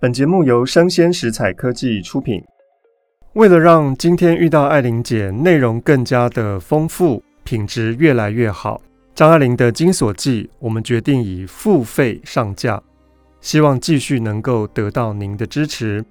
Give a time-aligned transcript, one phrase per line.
[0.00, 2.40] 本节目由生鲜食采科技出品。
[3.32, 8.80] 为了让今天遇到爱玲姐内容更加的丰富，品质越来越好，
[9.12, 12.80] 张爱玲的《金锁记》，我们决定以付费上架，
[13.40, 16.04] 希望继续能够得到您的支持。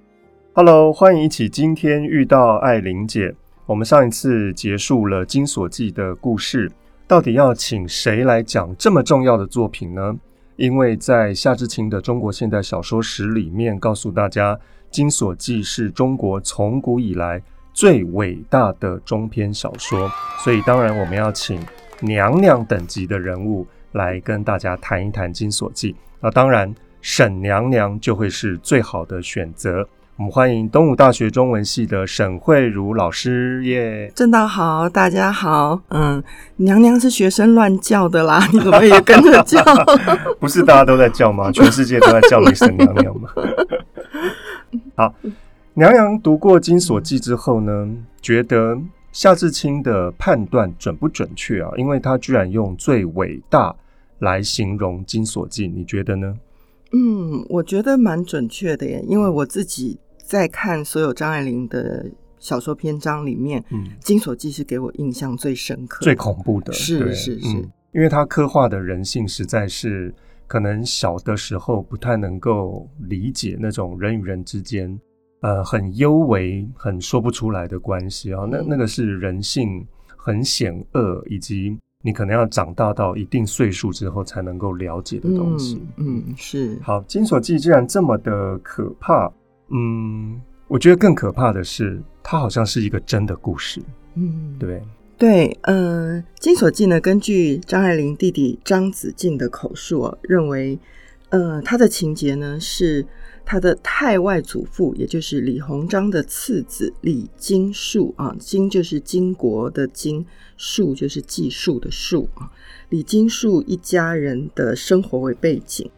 [0.52, 3.34] Hello，欢迎一起今天遇到爱玲姐。
[3.64, 6.70] 我们上一次结束了《金锁记》的故事，
[7.06, 10.14] 到底要请谁来讲这么重要的作品呢？
[10.58, 14.56] 因为在夏志清的《中国现代小说史》里面告诉大家，
[14.90, 17.40] 《金锁记》是中国从古以来
[17.72, 20.10] 最伟大的中篇小说，
[20.42, 21.64] 所以当然我们要请
[22.00, 25.92] 娘娘等级的人物来跟大家谈一谈《金锁记》。
[26.18, 29.88] 那当然，沈娘娘就会是最好的选择。
[30.18, 34.10] 我们欢迎东吴大学中文系的沈慧茹老师耶！
[34.16, 35.80] 正道好，大家好。
[35.90, 36.20] 嗯，
[36.56, 39.62] 娘娘是学生乱叫的啦，你怎么也跟着叫？
[40.40, 41.50] 不是大家都在叫吗？
[41.54, 43.30] 全世界都在叫你沈娘娘吗？
[44.96, 45.14] 好，
[45.74, 47.88] 娘娘读过《金锁记》之后呢，
[48.20, 48.76] 觉得
[49.12, 51.70] 夏志清的判断准不准确啊？
[51.76, 53.72] 因为他居然用最伟大
[54.18, 56.34] 来形容《金锁记》，你觉得呢？
[56.90, 60.00] 嗯，我觉得蛮准确的耶，因为我自己。
[60.28, 62.04] 在看所有张爱玲的
[62.38, 70.14] 小说篇章里面，嗯，《金锁记》是给我印象最深刻、最恐怖的，是是是、嗯，因为他刻画的人性实在是
[70.46, 75.00] 可能小的时候不太能够理解那种人与人之间，
[75.40, 78.46] 呃，很幽微、很说不出来的关系啊。
[78.50, 79.82] 那那个是人性
[80.14, 85.82] 很险恶，以及你可能要长大到一定岁数之后才能够了解的东西。
[85.96, 86.78] 嗯，嗯是。
[86.82, 89.32] 好，《金锁记》既然这么的可怕。
[89.70, 93.82] 嗯，我觉得更可怕的是，它好像是一个真的故事。
[94.14, 94.82] 嗯，对
[95.16, 100.78] 对，呃，《金锁记》呢，根据张爱玲弟弟张子静的口述，哦，认为，
[101.30, 103.04] 呃，他的情节呢是
[103.44, 110.24] 他的太外祖父，也就是李鸿章的次子李金树啊，金就是金国的金，
[110.56, 112.50] 树就是计数的数啊，
[112.88, 115.90] 李金树一家人的生活为背景。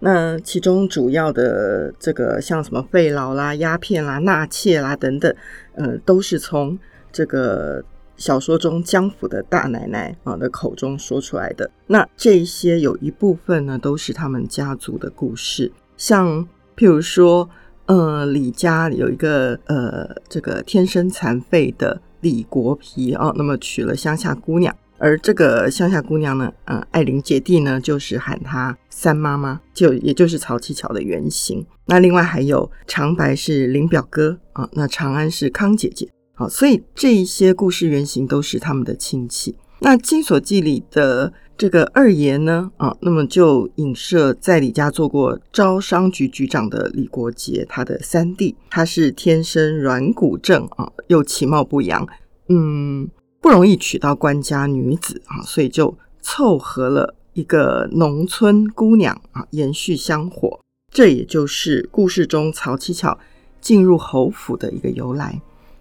[0.00, 5.34] 那其中主要的这个像什么费劳啦、鸦片啦、纳妾啦等等，
[5.74, 6.78] 呃，都是从
[7.10, 7.82] 这个
[8.16, 11.68] 小说中江府的大奶奶啊的口中说出来的。
[11.86, 15.72] 那这些有一部分呢，都是他们家族的故事。
[15.96, 17.50] 像譬如说，
[17.86, 24.72] 呃，李家有一个呃这个天生残废的李国皮啊，那么娶了乡下姑娘。
[24.98, 31.64] 而这个乡下姑娘呢，呃，爱玲姐弟呢，就是喊她三妈妈，就也就是曹七巧的原型。
[31.86, 39.56] 那另外还有长白是林表哥啊，那长安是康姐姐，好，所以这一些故事原型都是他们的亲戚。
[39.80, 52.04] 那《金锁记》里的这个二爷呢，啊，那么就影射在李家做过招商局局长的李国杰，他的三弟，他是天生软骨症啊，又其貌不扬，
[52.48, 53.08] 嗯。
[53.40, 60.60] 不容易娶到官家女子啊，所以就凑合了一个农村姑娘啊，延续香火。
[60.92, 63.18] 这也就是故事中曹七巧
[63.60, 65.40] 进入侯府的一个由来。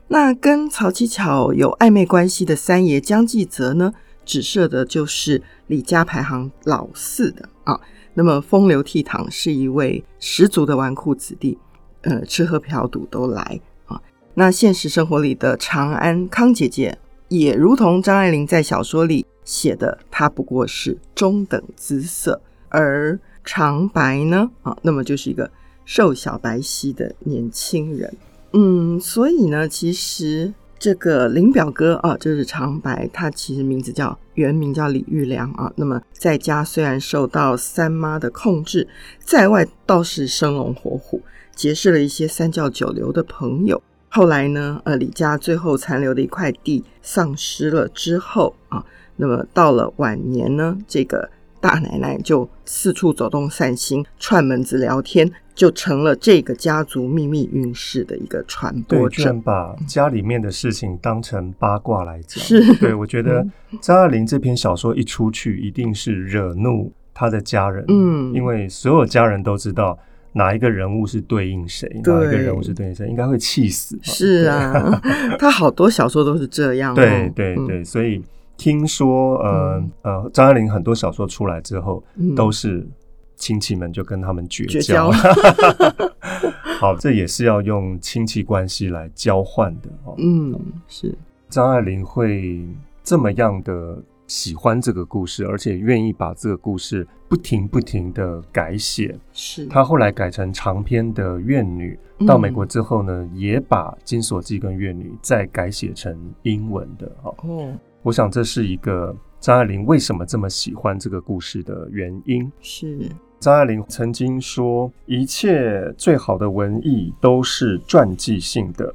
[0.09, 3.93] 那跟曹七巧有暧昧关系的三爷江继泽呢，
[4.23, 7.79] 指涉的就是李家排行老四的啊。
[8.13, 11.57] 那么风流倜傥，是一位十足的纨绔子弟，
[12.01, 14.01] 呃，吃喝嫖赌都来啊。
[14.35, 16.97] 那现实生活里的长安康姐姐。
[17.29, 25.49] 也如同张爱玲在小说里写的，他不过是中等姿色，而长白呢，啊，那么就是一个
[25.85, 28.13] 瘦小白皙的年轻人。
[28.53, 35.71] 嗯，所以呢，其实这个林表哥啊，就是长白，他其实名字叫原名叫李玉良啊。
[35.75, 38.87] 那么在家虽然受到三妈的控制，
[39.19, 41.21] 在外倒是生龙活虎，
[41.55, 43.81] 结识了一些三教九流的朋友。
[44.17, 48.83] 后来呢，呃，李家最后残留的一块地丧失了之后啊，
[49.15, 51.29] 那么到了晚年呢，这个
[51.61, 59.31] 大奶奶就四处走动散心，串门子聊天，就成了这个家族秘密运势的一个传播者。
[59.31, 62.43] 对，把家里面的事情当成八卦来讲。
[62.43, 63.45] 是，对，我觉得
[63.79, 67.85] 张爱玲这篇小说一出去，一定是惹怒他的家人。
[67.87, 69.95] 嗯，因为所有家人都知道。
[70.37, 71.89] 哪一个人物是对应谁？
[72.05, 73.07] 哪一个人物是对应谁？
[73.07, 73.97] 应该会气死。
[74.03, 75.01] 是啊，
[75.39, 76.93] 他好多小说都是这样。
[76.93, 78.23] 对对对，所以
[78.55, 82.03] 听说，呃呃，张爱玲很多小说出来之后，
[82.35, 82.87] 都是
[83.35, 85.11] 亲戚们就跟他们绝交。
[86.79, 90.13] 好，这也是要用亲戚关系来交换的哦。
[90.19, 90.53] 嗯，
[90.87, 91.13] 是。
[91.49, 92.63] 张爱玲会
[93.03, 99.17] 这么样的喜欢这个故事，而且愿意把这个故事不停不停的改写。
[99.33, 101.97] 是他后来改成长篇的《怨女》，
[102.27, 107.11] 到美国之后呢，嗯、也把《金锁记》跟《怨女》再改写成英文的。
[107.23, 112.51] 哦，我想这是一个张爱玲为什么这么喜欢这个故事的原因。
[112.61, 112.99] 是
[113.39, 118.93] 张爱玲曾经说：“一切最好的文艺都是传记性的，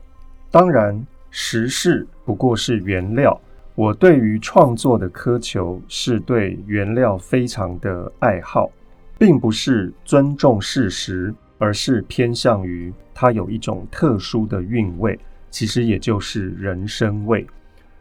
[0.50, 3.40] 当然。”时事不过是原料，
[3.74, 8.70] 我对于创作的苛求是对原料非常的爱好，
[9.18, 15.18] 并不是尊重事实，而是偏向于它有一种特殊的韵味，
[15.50, 17.46] 其实也就是人生味。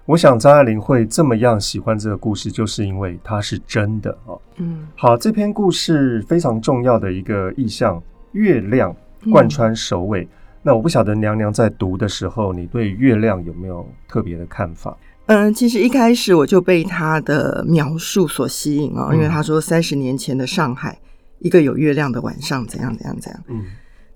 [0.06, 4.36] 我想张爱玲会这么样喜欢这个故事，就是因为它是真的啊。
[4.58, 8.02] 嗯，好，这篇故事非常重要的一个意象，
[8.34, 8.94] 月亮
[9.32, 10.24] 贯穿首尾。
[10.24, 10.30] 嗯
[10.64, 14.96] 那我不晓得娘娘在读的时候，你对月亮有没有特别的看法？
[15.32, 21.00] 嗯，其实一开始我就被他的描述所吸引哦，因为他说三十年前的上海，
[21.40, 23.44] 一个有月亮的晚上，怎样怎样怎样。
[23.48, 23.64] 嗯，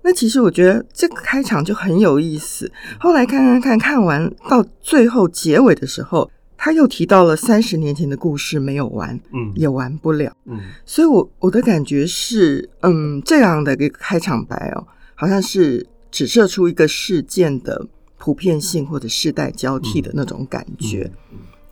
[0.02, 2.70] 那其实我觉得这个开场就很有意思。
[3.00, 15.86] 后来看看看看完到最后结尾的时候，他又提到了三十年前的故事没有完，嗯，也完不了，嗯，所以我我的感觉是，嗯，这样的一个开场白哦，好像是。
[16.08, 17.86] 指射出一个事件的
[18.18, 21.10] 普遍性或者世代交替的那种感觉，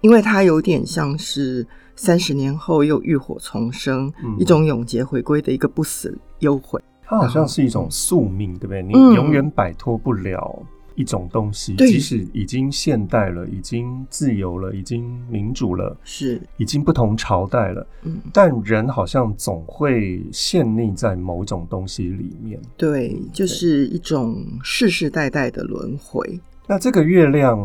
[0.00, 6.82] 因为它有点像是三十年后又浴火重生，嗯、一种永劫回归的一个不死幽魂。
[7.02, 8.82] 它好像是一种宿命，嗯、对不对？
[8.82, 10.62] 你永远摆脱不了。
[10.94, 22.60] 一种东西，即使已经现代了，已经自由了，已经民主了，是已经不同朝代了，嗯，但人好像总会陷溺在某种东西里面。
[22.76, 26.40] 对，就是一种世世代代的轮回。
[26.66, 27.58] 那这个月亮，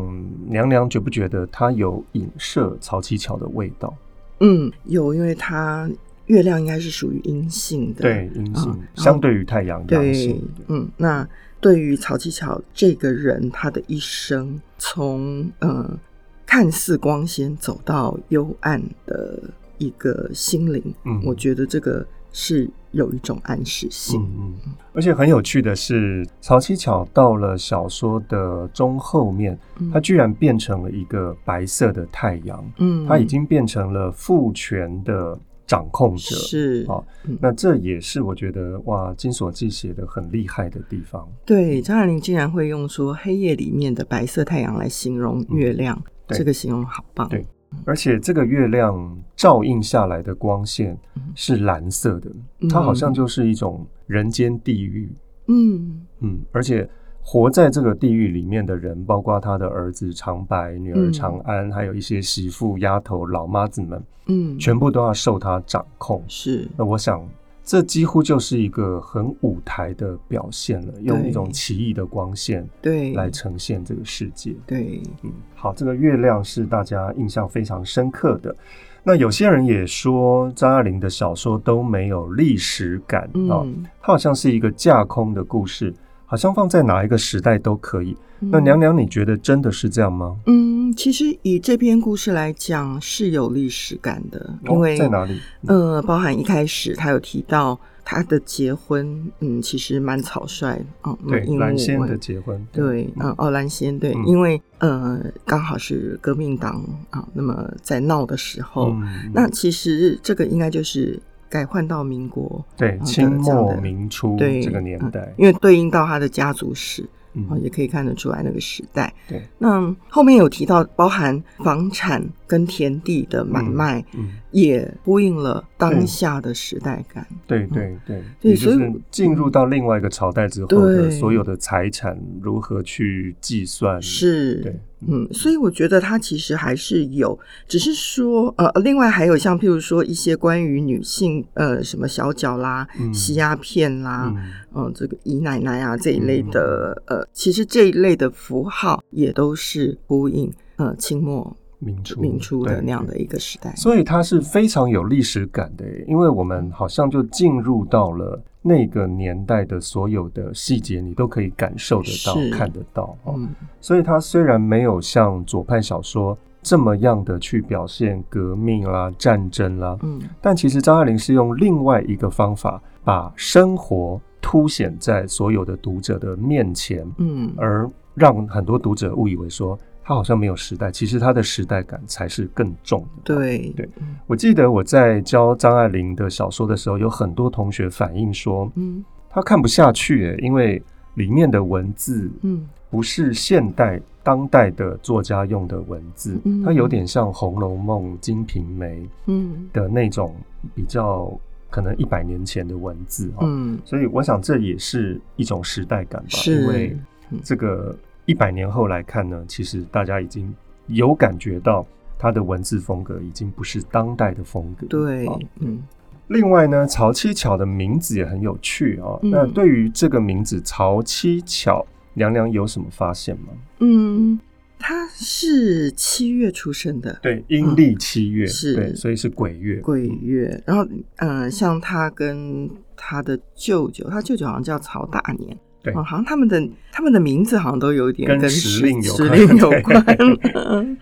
[0.46, 3.94] 娘娘觉不觉得它有影射曹七巧的味道？
[4.42, 5.90] 嗯，有，因为它
[6.30, 11.28] 月亮应该是属于阴性的，对，阴性，嗯，相对于太阳阳性，对，嗯，那。
[11.62, 16.00] 对于曹七巧这个人，他的一生从呃
[16.46, 19.38] 看似光鲜走到幽暗的
[19.78, 24.22] 一个心灵，嗯，我觉得这个是有一种暗示性。
[24.22, 29.60] 嗯嗯，而且很有趣的是，曹七巧到了小说的中后面，
[29.92, 35.38] 他居然变成了一个白色的太阳，嗯，他已经变成了父权的。
[35.70, 41.30] 掌控者是啊，嗯、那这也是我觉得哇，《金锁记》写的很厉害的地方。
[41.46, 45.96] 对，张爱玲竟然会用说黑夜里面的白色太阳来形容月亮，
[46.28, 47.30] 嗯、这个形容好棒。
[47.30, 47.46] 对，
[47.86, 50.98] 而且这个月亮照映下来的光线
[51.36, 52.32] 是蓝色的，
[52.62, 55.08] 嗯、它好像就是一种人间地狱。
[55.50, 56.90] 嗯嗯，而且。
[57.22, 66.24] 活在这个地狱里面的人，包括他的儿子长白、女儿长安，嗯、还有一些媳妇、丫头、老妈子们，嗯，全部都要受他掌控。
[66.28, 67.24] 是，那我想，
[67.64, 74.56] 这几乎就是一个很舞台的表现了，用一种奇异的光线，对，来呈现这个世界。
[74.66, 78.56] 对，嗯，好，这个月亮是大家印象非常深刻的。
[79.04, 83.68] 那有些人也说，张爱玲的小说都没有历史感啊，嗯、哦，
[84.02, 85.94] 它好像是一个架空的故事。
[86.30, 88.16] 好像放在哪一个时代都可以。
[88.42, 90.38] 嗯、那娘娘，你觉得真的是这样吗？
[90.46, 95.40] 嗯，其实以这篇故事来讲是有历史感的，因为、哦、在哪里？
[95.66, 100.86] 呃，包含一开始他有提到他的结婚，嗯，其实蛮草率的。
[101.04, 111.20] 嗯，对，蓝仙的结婚，对，嗯，哦，蓝仙，对，嗯、因为呃，刚好是革命党啊，那么在闹的时候，嗯、那其实这个应该就是。
[111.50, 117.04] 改换到民国，对，清末民初这个年代，因为对应到他的家族史。
[117.34, 119.14] 嗯，也可以看得出来那个时代。
[119.28, 127.26] 对，那后面有提到包含房产跟田地的买卖，嗯，也呼应了当下的时代感。
[127.48, 134.02] 对对对，也就是进入到另外一个朝代之后的所有的财产如何去计算。
[134.02, 137.38] 是，对，嗯，所以我觉得它其实还是有，
[137.68, 144.34] 只是说呃，另外还有像譬如说一些关于女性呃什么小脚啦、吸鸦片啦。
[144.76, 163.18] 嗯，这个姨奶奶啊这一类的，嗯、呃，其实这一类的符号也都是呼应呃清末民初民初的那样的一个时代，所以它是非常有历史感的，因为我们好像就进入到了那个年代的所有的细节，你都可以感受得到、看得到。
[163.28, 163.50] 嗯，
[163.82, 174.22] 所以它虽然没有像左派小说这么样的去表现革命啦、战争啦，嗯，但其实张爱玲是用另外一个方法把生活。
[174.42, 179.78] 凸显在所有的读者的面前，嗯，而让很多读者误以为说
[180.10, 183.36] 他好像没有时代，其实它的时代感才是更重的。
[183.36, 183.70] 对。
[183.78, 183.88] 对，
[184.26, 190.82] 我记得我在教张爱玲的小说的时候，有很多同学反映说，嗯，他看不下去，诶，因为
[191.14, 199.70] 里面的文字，嗯，不是现代当代的作家用的文字，嗯，它有点像《红楼梦》《金瓶梅》嗯。
[199.72, 200.36] 的那种
[200.74, 201.32] 比较
[201.70, 206.98] 可能一百年前的文字，嗯，所以我想这也是一种时代感吧，因为
[207.44, 207.96] 这个。
[208.30, 210.54] 一百年后来看呢，其实大家已经
[210.86, 211.84] 有感觉到
[212.16, 214.86] 他的文字风格已经不是当代的风格。
[214.86, 215.28] 对，
[215.60, 215.82] 嗯。
[216.28, 219.18] 另外呢，曹七巧的名字也很有趣啊。
[219.24, 221.84] 嗯、那对于这个名字曹七巧，
[222.14, 223.48] 娘娘有什么发现吗？
[223.80, 224.40] 嗯，
[224.78, 229.82] 她是七月出生的，对，阴历七月、嗯、是，对，所以是鬼月。
[229.82, 235.58] 鬼月，然后嗯、呃，像他跟他的舅舅，他舅舅好像叫曹大年。
[235.82, 240.06] 对，好像他们的他们的名字好像都有一点跟时令有时令有关。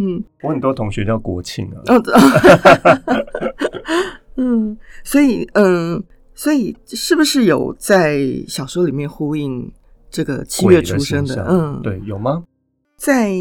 [0.00, 1.82] 嗯，我很多同学叫国庆啊。
[1.86, 2.02] 哦，
[4.36, 6.02] 嗯，所以嗯，
[6.34, 9.72] 所以是不是有在小说里面呼应
[10.08, 11.44] 这个七月出生的？
[11.48, 12.44] 嗯，对，有吗？
[12.96, 13.32] 在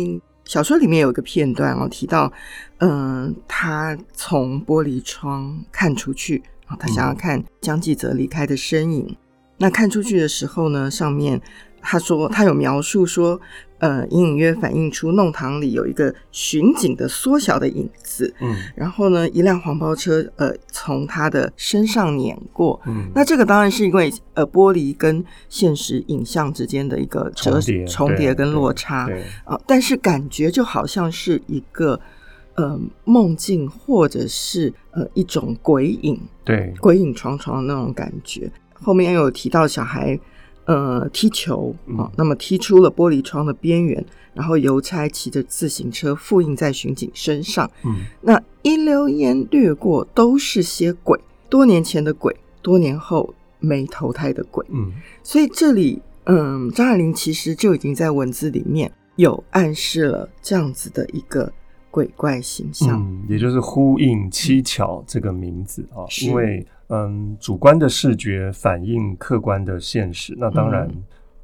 [0.46, 2.32] 小说里面有一个片段哦，提到
[2.80, 6.42] 嗯，他从玻璃窗看出去，
[6.80, 9.16] 他想要看江继泽离开的身影。
[9.58, 11.42] 那看出去的时候呢，上面
[11.82, 13.40] 他说他有描述说，
[13.80, 29.04] 呃，隐隐约反映出弄堂里有一个巡警的缩小的影子，嗯，然后呢，一辆黄包车呃从他的身上碾过，嗯，那这个当然是因为呃玻璃跟现实影像之间的一个折重叠重叠跟落差
[29.46, 32.00] 啊，呃，但是感觉就好像是一个
[32.56, 38.52] 呃梦境或者是呃一种鬼影，对，鬼影幢幢的那种感觉。
[38.82, 40.20] 后面又有提到小孩，
[40.66, 47.70] 呃，踢球啊，嗯、那么踢出了玻璃窗的边缘，然后邮差骑着自行车复印在巡警身上。
[47.84, 51.20] 嗯，那一溜烟掠过，都是些鬼，
[51.50, 54.66] 多年前的鬼，多年后没投胎的鬼。
[54.70, 54.92] 嗯，
[55.24, 61.52] 所以这里，嗯，张爱玲其实就已经在文字里面有暗示了这样子的一个
[61.90, 66.68] 鬼怪形象，嗯，也就是呼应七巧这个名字啊，嗯、因为。
[66.90, 70.90] 嗯，主观的视觉反映客观的现实，那当然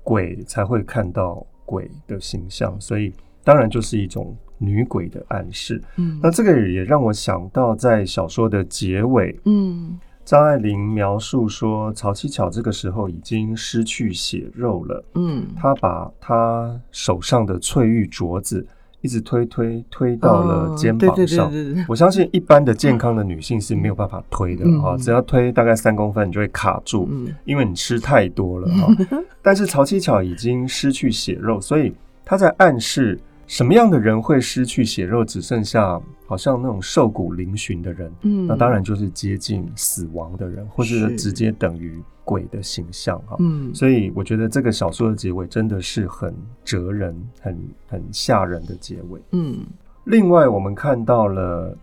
[0.01, 5.81] 鬼才会看到鬼的形象，嗯、所以当然就是一种女鬼的暗示。
[5.97, 18.65] 嗯，那这个也让我想到在小说的结尾，嗯，张爱玲描述说曹七巧这个时候已经失去血肉了，嗯，她把她手上的翠玉镯子。
[19.03, 21.51] 一直推推推到了肩膀上，
[21.89, 27.09] 我相信一般的健康的女性是没有办法推的啊，只要推大概三公分，你就会卡住，
[27.43, 28.87] 因为你吃太多了哈。
[29.43, 31.93] 但是曹七巧已经失去血肉，所以
[32.23, 33.19] 她在暗示
[33.53, 38.47] 什么样的人会失去血肉，只剩下好像那种瘦骨嶙峋的人，嗯。
[38.47, 42.01] 那当然就是接近死亡的人，或者直接等于。
[42.25, 46.33] 鬼的形象哈，嗯，所以我觉得这个小说的结尾真的是很
[46.63, 49.57] 折人、很很吓人的结尾，嗯。
[50.05, 51.77] 另外，我们看到了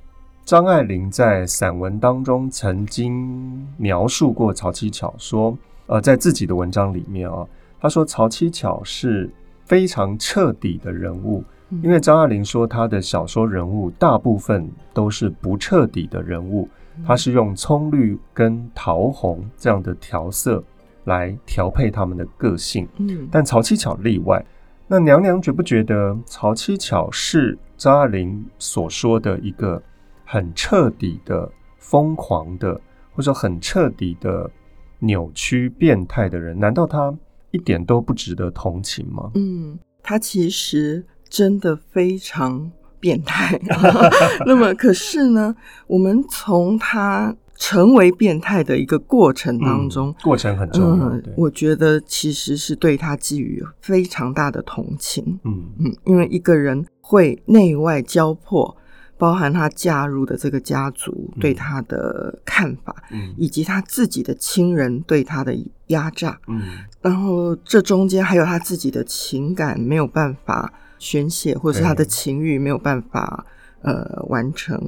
[0.47, 5.55] 张爱玲在散文当中曾经描述过曹七巧，说，
[5.89, 7.47] 呃，在自己的文章里面啊，
[7.79, 9.29] 她说曹七巧是
[9.67, 11.45] 非常彻底的人物，
[11.83, 16.69] 因为张爱玲说她的小说人物大部分都是不彻底的人物。
[17.07, 20.63] 她是用葱绿跟桃红这样的调色
[21.05, 24.45] 来调配他们的个性，嗯，但曹七巧例外。
[24.87, 29.81] 那娘娘觉不觉得曹七巧是张爱玲所说的一个
[30.27, 32.75] 很彻底的疯狂的，
[33.13, 34.51] 或者说很彻底的
[34.99, 36.59] 扭曲变态的人？
[36.59, 37.17] 难道他
[37.51, 39.31] 一点都不值得同情吗？
[39.37, 42.71] 嗯，他其实真的非常。
[43.03, 43.59] 变态，
[44.45, 45.57] 那么可是呢？
[45.87, 51.09] 我们从他成为变态的一个过程当中，嗯、过程很重要。
[51.09, 55.41] 嗯、我觉得其实是对他寄予非常大的同情。
[55.45, 58.77] 嗯嗯，因为一个人会内外交迫，
[59.17, 65.57] 包含他嫁入的这个家族对他的看法，嗯、以及他自己的亲人对他的
[65.87, 66.39] 压榨。
[66.49, 66.61] 嗯，
[67.01, 70.71] 然后这中间还有他自己的情感没有办法。
[71.01, 73.45] 宣泄，或者是他的情欲没有办法
[73.81, 74.79] 呃完成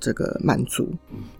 [0.00, 0.90] 这个满足，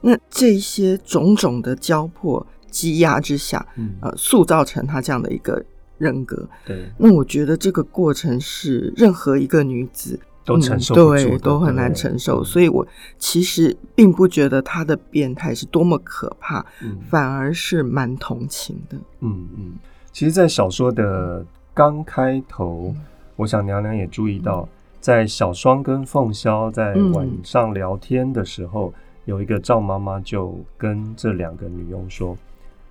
[0.03, 3.67] 那这些种种的交迫积压之下，
[4.01, 5.65] 呃，塑造成他这样的一个
[5.97, 6.47] 人格。
[6.67, 12.45] 对，那我觉得这个过程是任何一个女子都承受对，都很难承受。
[12.45, 12.87] 所以我
[13.19, 16.65] 其实并不觉得他的变态是多么可怕，
[17.09, 18.99] 反而是蛮同情的。
[19.21, 19.73] 嗯嗯，
[20.13, 22.95] 其实，在小说的刚开头。
[23.41, 24.69] 我想娘娘也注意到，
[25.01, 28.95] 在小双跟凤萧在晚上聊天的时候，嗯、
[29.25, 32.37] 有一个赵妈妈就跟这两个女佣说：“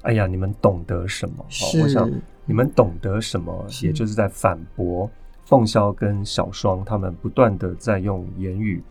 [0.01, 1.45] 哎呀，你们懂得什么？
[1.49, 2.09] 是我想
[2.45, 5.07] 你们懂得什么，也就是在反驳
[5.45, 8.81] 凤萧跟小双他们不断的在用言语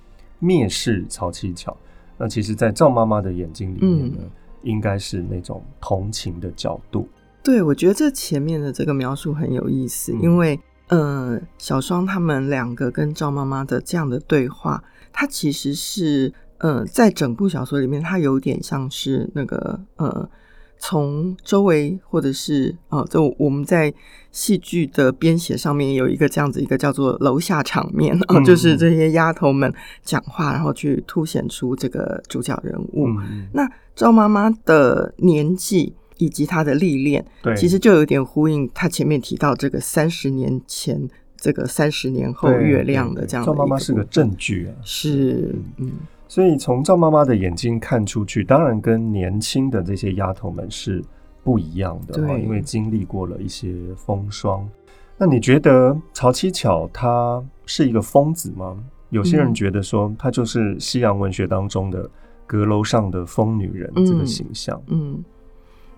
[0.40, 1.76] 蔑视曹七巧。
[2.16, 4.30] 那其实，在赵妈妈的眼睛里面呢，嗯、
[4.62, 7.08] 应该是那种同情的角度。
[7.42, 10.56] 对，我觉得这前面的这个描述很有意思，嗯、因为。
[10.88, 20.28] 呃，小双他们两个跟赵妈妈的这样的对话，它其实是呃，在整部小说里面，它有点像是那个呃，
[20.78, 23.92] 从周围或者是哦、呃，就我们在
[24.32, 33.06] 戏剧的编写上面有一个这样子一个叫做楼下场面，嗯、就是这些丫头们讲话，然后去凸显出这个主角人物。
[33.08, 35.94] 嗯、那赵妈妈的年纪。
[36.18, 43.52] 以及他的历练，对，其实就有点呼应他前面提到这个三十年前，这个三十年后月亮的这样的。
[43.52, 45.92] 赵妈妈是个证据啊，是，嗯，
[46.26, 51.02] 所以从赵妈妈的眼睛看出去，当然跟年轻的这些丫头们是
[51.44, 54.68] 不一样的，对，因为经历过了一些风霜。
[55.16, 58.76] 那你觉得曹七巧她是一个疯子吗？
[59.10, 62.10] 有些人觉得说她就是西洋文学当中的
[62.44, 65.12] 阁楼上的疯女人这个形象，嗯。
[65.12, 65.24] 嗯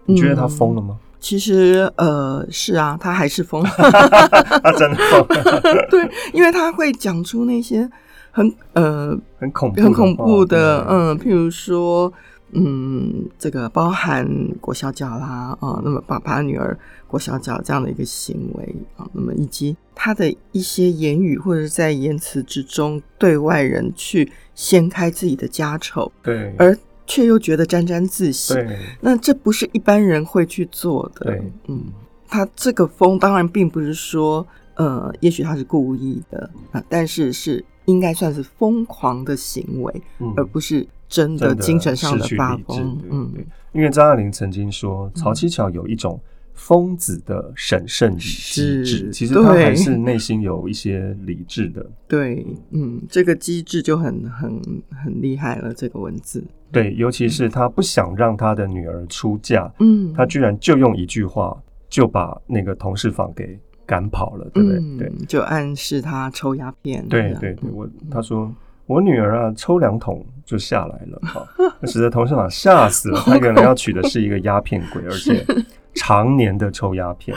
[0.07, 0.99] 你觉得他疯了吗？
[1.01, 5.27] 嗯、其实，呃，是啊，他还是疯， 他真的疯。
[5.91, 7.89] 对，因为他会讲出那些
[8.31, 12.13] 很呃很恐怖、很恐怖的，嗯，譬如说，
[12.53, 14.27] 嗯，这个包含
[14.61, 16.77] 裹小脚啦，啊、呃，那么爸爸女儿
[17.07, 26.77] 裹小脚这样的一个行为啊、呃，那么以及他的一些言语或者是在言辞之中对外人去掀开自己的家丑，对，而。
[27.11, 28.55] 却又觉得沾沾自喜，
[29.01, 31.27] 那这不是一般人会去做的。
[31.27, 31.87] 对，嗯，
[32.29, 42.97] 他这个疯当然并不是说，呃，也许他是故意的啊，但是是应该算是疯狂的行为，嗯、而不是真的精神上的发疯。
[43.11, 43.33] 嗯，
[43.73, 46.21] 因为张爱玲曾经说，曹七巧有一种。
[46.53, 51.91] 疯子的审慎与机智，其实他还是内心有一些理智的。
[52.07, 54.61] 对，嗯，这个机智就很很
[55.03, 55.73] 很厉害了。
[55.73, 61.57] 这个文字，对，尤其是他不想让他的女儿出嫁，嗯，他居然就用一句话
[61.89, 64.79] 就把那个同事房给赶跑了，对不对？
[64.79, 67.07] 嗯、对，就暗示他抽鸦片。
[67.09, 68.53] 对对对，我他说
[68.87, 71.47] 我女儿啊，抽两桶就下来了，哈，
[71.87, 73.21] 使得同事长吓死了。
[73.21, 75.45] 他原来要娶的是一个鸦片鬼，而且。
[75.97, 77.37] 常年的抽鸦片，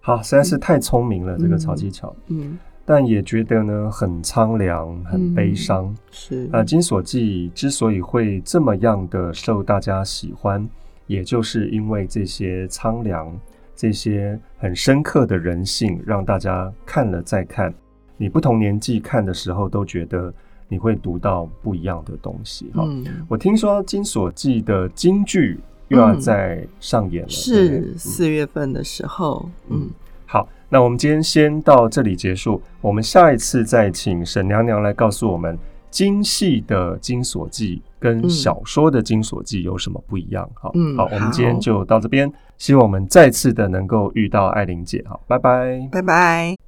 [0.00, 2.58] 好，实在是太聪明了，嗯、这个曹七巧，嗯，
[2.90, 5.96] 但也觉得呢很苍凉，很悲伤、嗯。
[6.10, 10.66] 是啊，《金锁记》之所以会这么样的受大家喜欢，
[11.06, 13.30] 也就是因为这些苍凉、
[13.76, 17.74] 这些很深刻的人性，让大家看了再看，
[18.16, 20.32] 你不同年纪看的时候，都觉得
[20.66, 22.70] 你会读到不一样的东西。
[22.72, 25.60] 哈、嗯，我听说《金锁记》的京剧。
[25.88, 29.48] 又要再上演了，嗯、是四月份的时候。
[29.70, 29.90] 嗯，嗯，
[30.30, 35.58] 好，那我们今天先到这里结束，我们下一次再请沈娘娘来告诉我们
[35.90, 40.46] 京戏的《金锁记》跟小说的《金锁记》有什么不一样。
[40.52, 45.02] 好，嗯，好，我们今天就到这边，希望我们再次的能够遇到艾玲姐。
[45.08, 46.67] 好，拜拜，拜拜。